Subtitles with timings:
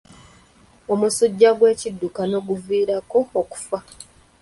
[0.93, 3.79] Omusujja gw'ekiddukano guviirako okufa.